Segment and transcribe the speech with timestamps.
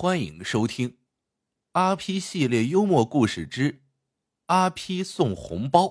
[0.00, 0.90] 欢迎收听
[1.72, 3.82] 《阿 P 系列幽默故事之
[4.46, 5.86] 阿 P 送红包》。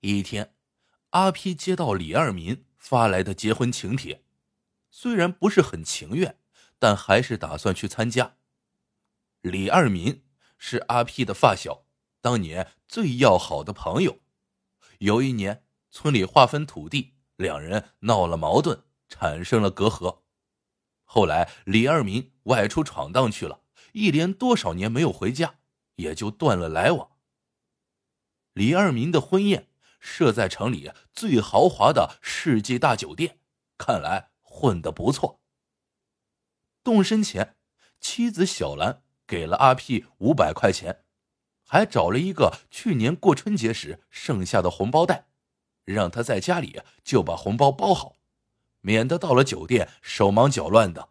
[0.00, 0.54] 一天，
[1.08, 4.22] 阿 P 接到李二民发来的结婚请帖，
[4.90, 6.38] 虽然不是很情愿，
[6.78, 8.36] 但还是打算去参加。
[9.40, 10.22] 李二民
[10.58, 11.86] 是阿 P 的发小，
[12.20, 14.18] 当年最要好的朋友。
[14.98, 20.19] 有一年，村里划分土地，两人闹了矛盾，产生了隔阂。
[21.12, 23.62] 后来，李二民外出闯荡去了，
[23.94, 25.56] 一连多少年没有回家，
[25.96, 27.16] 也就断了来往。
[28.52, 29.66] 李二民的婚宴
[29.98, 33.40] 设在城里最豪华的世纪大酒店，
[33.76, 35.40] 看来混得不错。
[36.84, 37.56] 动身前，
[38.00, 41.02] 妻子小兰给了阿屁五百块钱，
[41.66, 45.26] 还找了一个去年过春节时剩下的红包袋，
[45.84, 48.19] 让他在家里就把红包包好。
[48.80, 51.10] 免得到了酒店手忙脚乱的。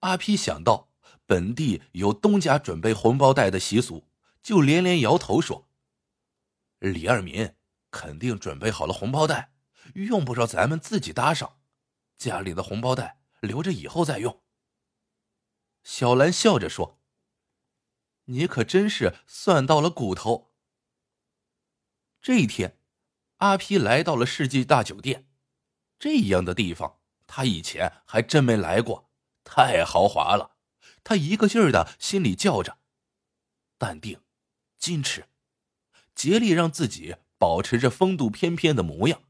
[0.00, 0.90] 阿批想到
[1.26, 4.08] 本地有东家准备红包袋的习俗，
[4.42, 5.68] 就连连摇头说
[6.78, 7.54] ：“李二民
[7.90, 9.52] 肯定准备好了红包袋，
[9.94, 11.58] 用不着咱们自己搭上。
[12.16, 14.42] 家里的红包袋留着以后再用。”
[15.84, 17.00] 小兰笑着说
[18.26, 20.52] ：“你可真是算到了骨头。”
[22.20, 22.78] 这一天，
[23.36, 25.27] 阿批来到了世纪大酒店。
[25.98, 29.10] 这样的地方，他以前还真没来过，
[29.44, 30.52] 太豪华了。
[31.02, 32.78] 他一个劲儿的心里叫着
[33.78, 34.20] ：“淡定，
[34.80, 35.26] 矜持，
[36.14, 39.22] 竭力让自己保持着风度翩翩的模样。”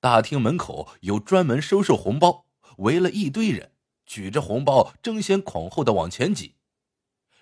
[0.00, 2.46] 大厅门口有专门收受红包，
[2.78, 3.72] 围了一堆人，
[4.06, 6.56] 举着红包争先恐后的往前挤。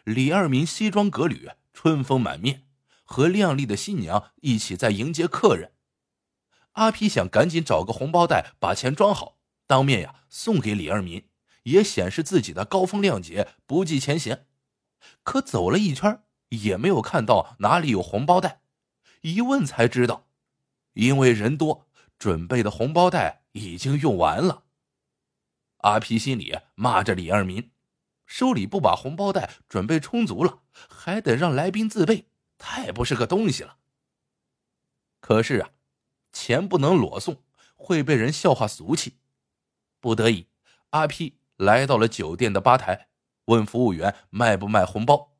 [0.05, 2.67] 李二民西装革履，春风满面，
[3.05, 5.72] 和靓丽的新娘一起在迎接客人。
[6.79, 11.29] 阿皮想赶紧找个红包袋把钱装好，当面呀送给李二民，
[11.65, 14.47] 也显示自己的高风亮节，不计前嫌。
[15.25, 18.61] 可走了一圈也没有看到哪里有红包袋，
[19.22, 20.28] 一问才知道，
[20.93, 24.62] 因为人多，准备的红包袋已经用完了。
[25.78, 27.72] 阿皮心里骂着李二民，
[28.25, 33.78] 收礼不把红包袋准备充足了，还得让来宾自备，太不是个东西了。
[35.21, 35.71] 可是啊。
[36.33, 37.43] 钱不能裸送，
[37.77, 39.19] 会被人笑话俗气。
[40.00, 40.47] 不得已，
[40.91, 43.09] 阿 P 来到了酒店的吧台，
[43.47, 45.37] 问服务员卖不卖红包。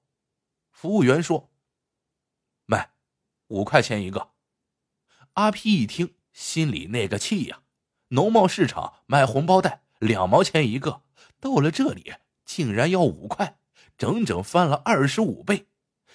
[0.71, 1.50] 服务员说
[2.66, 2.93] ：“卖，
[3.48, 4.32] 五块钱一个。”
[5.34, 7.62] 阿 P 一听，心里那个气呀！
[8.09, 11.03] 农贸市场卖红包袋两毛钱一个，
[11.38, 13.59] 到了这里竟然要五块，
[13.97, 15.69] 整整翻了二十五倍，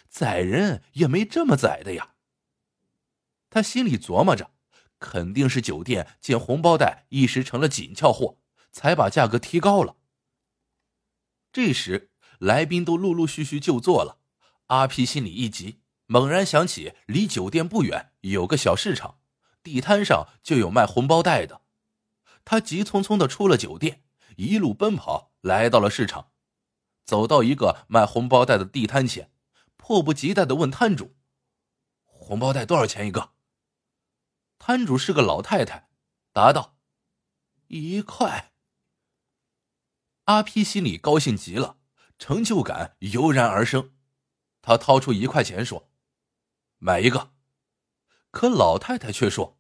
[0.10, 2.16] 宰人也没这么宰的呀！
[3.50, 4.52] 他心里琢磨着。
[5.04, 8.38] 肯定是酒店见红包袋一时成了紧俏货，
[8.72, 9.98] 才把价格提高了。
[11.52, 12.10] 这时，
[12.40, 14.20] 来宾都陆陆续续就座了。
[14.68, 19.20] 阿皮心里一急，猛然想起离酒店不远有个小市场，
[19.62, 21.62] 地摊上就有卖红包袋的。
[22.46, 24.04] 他急匆匆的出了酒店，
[24.38, 26.32] 一路奔跑来到了市场，
[27.06, 29.30] 走到一个卖红包袋的地摊前，
[29.76, 31.16] 迫不及待的问摊主
[32.06, 33.32] ：“红包袋多少钱一个？”
[34.66, 35.90] 摊主是个老太太，
[36.32, 36.78] 答道
[37.68, 38.54] ：“一块。”
[40.24, 41.80] 阿 P 心里高兴极了，
[42.18, 43.94] 成就感油然而生。
[44.62, 45.92] 他掏出一块钱说
[46.80, 47.34] ：“买一个。”
[48.32, 49.60] 可老太太却说：“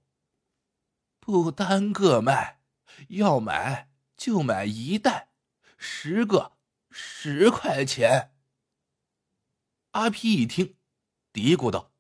[1.20, 2.62] 不单个卖，
[3.10, 5.34] 要买就买一袋，
[5.78, 6.54] 十个
[6.90, 8.34] 十块钱。”
[9.92, 10.78] 阿皮一听，
[11.34, 11.93] 嘀咕道。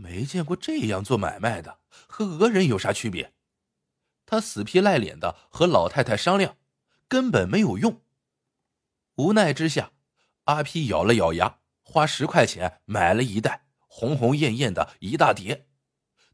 [0.00, 3.34] 没见过这样做买卖的，和讹人有啥区别？
[4.26, 6.56] 他死皮赖脸的和老太太商量，
[7.08, 8.00] 根本没有用。
[9.16, 9.90] 无奈之下，
[10.44, 15.66] 阿皮咬了咬牙，花十块钱买了一袋红红艳艳的一大叠。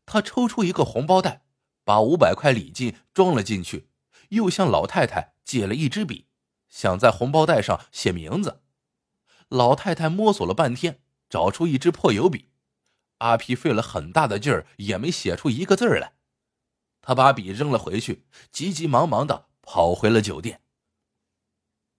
[0.04, 1.46] 他抽出一个红包袋，
[1.84, 3.88] 把五百块礼金装了进去，
[4.28, 6.26] 又向老太太借了一支笔，
[6.68, 8.60] 想在红包袋上写名字。
[9.48, 11.00] 老太太摸索了半天，
[11.30, 12.50] 找出一支破油笔。
[13.18, 16.14] 阿皮费了很大的劲儿，也没写出一个字来。
[17.00, 20.62] 他把笔扔了回去，急急忙忙的跑回了酒店。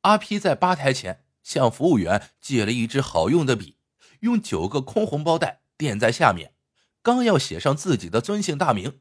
[0.01, 3.77] 阿皮在吧台前向服务员借了一支好用的笔，
[4.21, 6.53] 用九个空红包袋垫在下面，
[7.01, 8.99] 刚要写上自己的尊姓大名，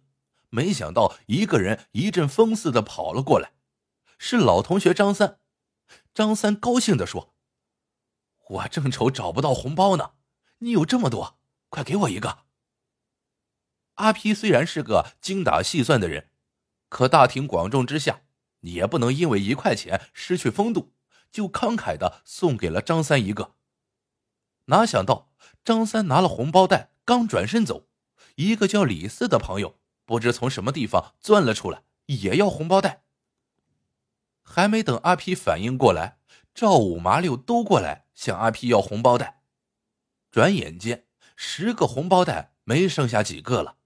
[0.51, 3.53] 没想到一个人一阵风似的跑了过来，
[4.19, 5.41] 是老同学张三。
[6.15, 7.35] 张三高兴的说
[8.49, 10.13] ：“我正愁找不到红包呢，
[10.59, 11.34] 你有这么多。”
[11.75, 12.45] 快给我一个！
[13.95, 16.31] 阿皮虽然是个精打细算的人，
[16.89, 18.21] 可大庭广众之下，
[18.61, 20.95] 也不能因为一块钱失去风度，
[21.33, 23.57] 就慷慨的送给了张三一个。
[24.67, 25.33] 哪想到
[25.65, 27.89] 张三拿了红包袋，刚转身走，
[28.37, 33.03] 一个叫李四的朋友不知从什么地方钻了出来，也要红包袋。
[34.45, 36.21] 还没等阿皮反应过来，
[36.55, 39.43] 赵五、麻六都过来向阿皮要红包袋。
[40.31, 41.04] 转眼间，
[41.37, 43.79] 十个红包袋没剩下几个了。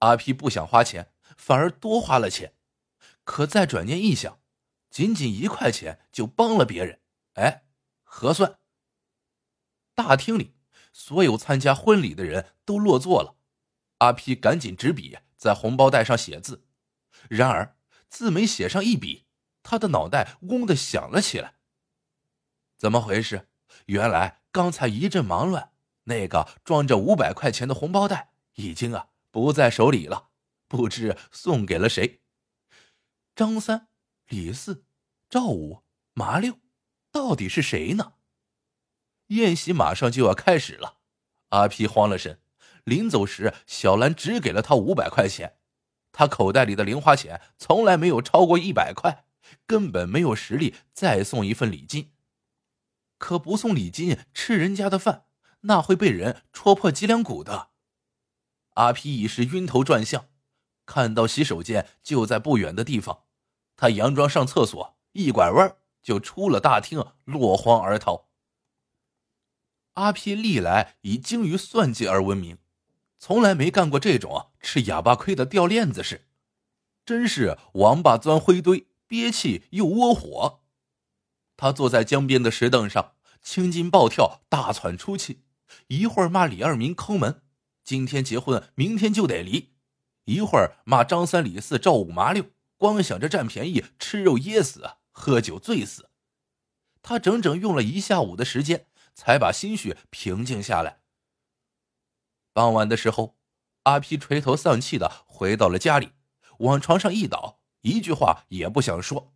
[0.00, 2.54] 阿皮不想花钱，反而多花了钱。
[3.24, 4.40] 可再转念一想，
[4.90, 7.00] 仅仅一块钱就帮了别人，
[7.34, 7.64] 哎，
[8.02, 8.58] 合算。
[9.94, 10.54] 大厅里，
[10.92, 13.36] 所有参加婚礼的人都落座了。
[13.98, 16.66] 阿皮赶紧执笔在红包袋上写字，
[17.30, 17.76] 然而
[18.08, 19.24] 字没写上一笔。
[19.62, 21.54] 他的脑袋嗡的响了起来。
[22.76, 23.48] 怎么回事？
[23.86, 25.72] 原来刚才一阵忙乱，
[26.04, 30.28] 那个装着五百块钱的红包袋已经啊不在手里了，
[30.68, 32.22] 不知送给了谁。
[33.34, 33.88] 张三、
[34.28, 34.84] 李四、
[35.28, 36.58] 赵五、麻六，
[37.10, 38.14] 到底是谁呢？
[39.28, 40.98] 宴席马上就要开始了，
[41.50, 42.40] 阿皮慌了神。
[42.84, 45.58] 临走时，小兰只给了他五百块钱，
[46.12, 49.24] 他口袋里的零花钱从来没有超过一百块。
[49.66, 52.12] 根本没有实力再送一份礼金，
[53.18, 55.26] 可不送礼金吃人家的饭，
[55.66, 57.70] 那会被人戳破脊梁骨的。
[58.74, 60.28] 阿皮已是晕头转向，
[60.86, 63.24] 看到洗手间就在不远的地方，
[63.76, 68.28] 他佯装上厕所，一拐弯就出了大厅，落荒而逃。
[69.94, 72.58] 阿皮历来以精于算计而闻名，
[73.18, 76.26] 从来没干过这种吃哑巴亏的掉链子事，
[77.06, 78.88] 真是王八钻灰堆。
[79.06, 80.62] 憋气又窝火，
[81.56, 83.12] 他坐在江边的石凳上，
[83.42, 85.43] 青筋暴跳，大喘粗气。
[85.88, 87.42] 一会儿骂李二民抠门，
[87.82, 89.74] 今天结婚，明天就得离；
[90.24, 96.10] 一会儿骂张三李四赵五麻六，光想着占便宜，吃肉噎死，喝酒醉死。
[97.02, 101.00] 他整整用了一下午的时间，才把心绪平静下来。
[102.52, 103.36] 傍晚的时候，
[103.82, 106.12] 阿皮垂头丧气的回到了家里，
[106.58, 107.60] 往床上一倒。
[107.82, 109.34] 一句话也不想说。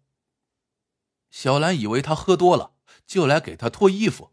[1.31, 2.73] 小兰以为他喝多了，
[3.07, 4.33] 就来给他脱衣服，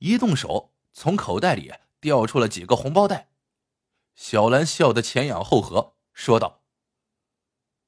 [0.00, 3.28] 一动手从口袋里掉出了几个红包袋。
[4.14, 6.62] 小兰笑得前仰后合，说道：“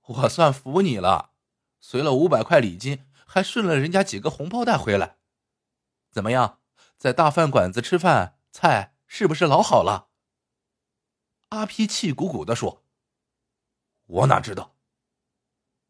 [0.05, 1.33] 我算服你了，
[1.81, 5.17] 随了五百块礼金，还顺了人家几个红包袋回来。
[6.11, 6.61] 怎么样，
[6.99, 10.11] 在大饭馆子吃饭，菜是不是老好了？”
[11.49, 12.85] 阿皮气鼓鼓的说
[14.05, 14.77] ：“我哪知道。”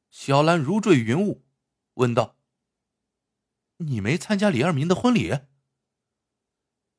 [0.09, 1.45] 小兰如坠云雾，
[1.95, 2.37] 问道
[3.79, 5.41] ：“你没参加李二民的婚礼？”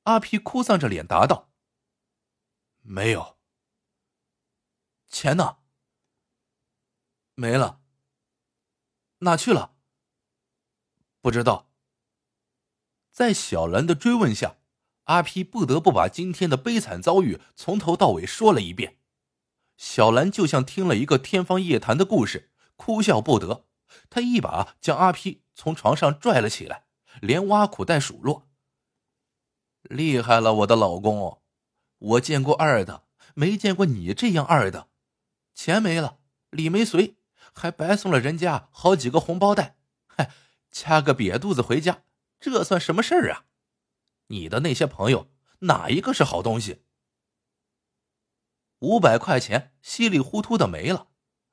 [0.10, 1.52] 阿皮哭丧着脸答道
[2.82, 3.38] ：“没有。”
[5.08, 5.58] 钱呢？
[7.36, 7.80] 没了。
[9.20, 9.76] 哪去了？
[11.22, 11.70] 不知道。
[13.12, 14.58] 在小兰的追问下，
[15.04, 18.98] 阿皮不得不把今天的悲惨遭遇从头到尾说了一遍。
[19.78, 22.52] 小兰就像听了一个天方夜谭的故事。
[22.76, 23.68] 哭笑不得，
[24.10, 26.88] 他一把将阿皮从床上拽了起来，
[27.22, 28.49] 连挖苦带数落
[29.89, 31.41] ：“厉害了，我的老公！
[31.97, 34.88] 我见过二的，没见过你这样二的。
[35.56, 36.19] 钱没了，
[36.51, 37.18] 礼没随，
[37.53, 39.77] 还白送了人家好几个红包袋。
[40.06, 40.31] 嗨，
[40.72, 42.03] 掐个瘪肚子回家，
[42.39, 43.46] 这算什么事儿啊？
[44.27, 45.31] 你的那些朋友
[45.62, 46.84] 哪一个是好东西？
[48.77, 51.08] 五百块钱稀里糊涂的没了。”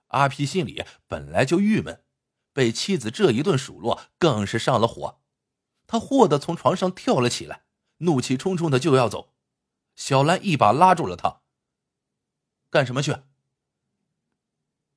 [0.08, 2.04] 阿皮心里本来就郁闷，
[2.52, 5.22] 被妻子这一顿数落，更是上了火。
[5.86, 7.64] 他霍的从床上跳了起来，
[7.98, 9.34] 怒气冲冲的就要走。
[9.94, 11.40] 小兰一把拉住了他
[12.70, 13.22] ：“干什么去？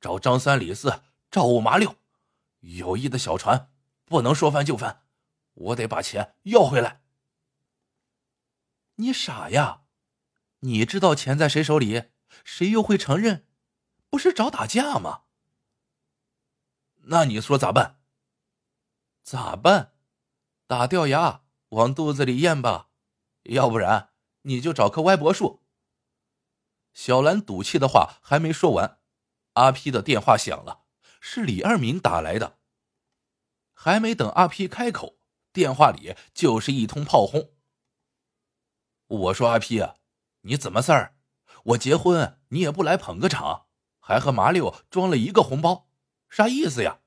[0.02, 1.02] 找张三、李四、
[1.32, 1.96] 赵五、麻六，
[2.60, 3.72] 友谊的小船
[4.06, 5.04] 不能说翻就翻，
[5.54, 7.02] 我得把钱要回来。”
[8.96, 9.84] 你傻呀？
[10.60, 12.10] 你知道钱在谁手里，
[12.44, 13.48] 谁又会承认？
[14.10, 15.22] 不是找打架吗？
[17.04, 18.02] 那你说咋办？
[19.24, 19.94] 咋办？
[20.68, 22.89] 打掉牙往肚子里咽吧，
[23.44, 24.10] 要不然
[24.44, 25.64] 你就找棵歪脖树。
[26.94, 29.00] 小兰赌气的话还没说完，
[29.54, 30.84] 阿 P 的电话响了，
[31.22, 32.60] 是李二明打来的。
[33.74, 35.20] 还没等阿 P 开口，
[35.54, 37.54] 电话里就是一通炮轰。
[39.08, 39.96] 我说阿 P 啊，
[40.42, 41.16] 你怎么事儿？
[41.64, 43.68] 我结婚你也不来捧个场。
[44.02, 45.88] 还和麻六装了一个红包，
[46.30, 47.02] 啥意思呀？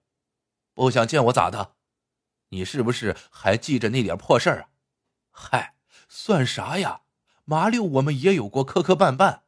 [0.73, 1.75] 不想见我咋的？
[2.51, 4.69] 你是不是还记着那点破事儿啊？
[5.33, 5.72] 嗨，
[6.15, 7.01] 算啥呀？
[7.47, 9.41] 麻六我们也有过磕磕绊绊，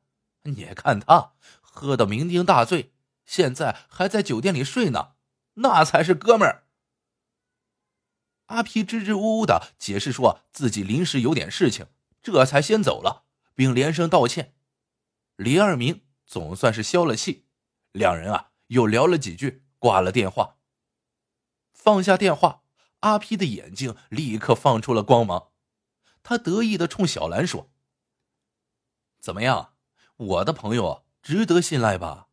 [0.44, 2.94] 你看他喝得酩酊大醉，
[3.26, 5.12] 现在还在酒店里睡呢。
[5.56, 6.64] 那才是哥们儿。
[8.46, 11.86] 阿皮支支吾吾的解释说自己临时有点事情，
[12.22, 14.54] 这才先走了，并连声道歉。
[15.36, 17.44] 李二明总算是消了气，
[17.92, 20.56] 两人啊又聊了几句，挂了电话。
[21.74, 22.62] 放下电话，
[23.00, 25.50] 阿皮的眼睛立刻放出了光芒，
[26.24, 27.70] 他得意的冲小兰说
[29.20, 29.74] ：“怎么样，
[30.16, 32.26] 我的朋友值得信赖吧？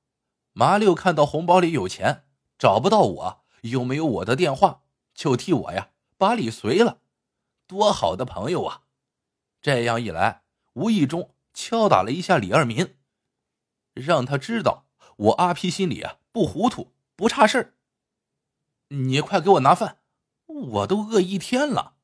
[0.53, 2.25] 麻六看到红包里有钱，
[2.57, 4.81] 找不到我，又没有我的电话，
[5.13, 5.89] 就替我呀。”
[6.21, 6.99] 把礼随了，
[7.65, 8.83] 多好的朋友啊！
[9.59, 10.43] 这样一来，
[10.73, 12.95] 无意中敲打了一下李二民，
[13.95, 17.73] 让他知道我阿皮心里啊不糊涂，不差事儿。
[18.89, 19.97] 你快给我拿饭，
[20.45, 21.95] 我都饿一天了。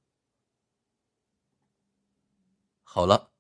[2.90, 3.32] 好了，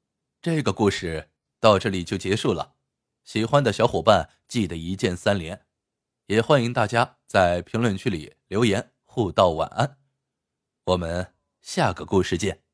[0.41, 2.75] 这个故事到这里就结束了。
[3.23, 5.65] 喜欢的小伙伴记得一键三连，
[6.25, 9.97] 也欢迎大家在评论区里留言互道晚安。
[10.83, 12.66] 我们下个故事见。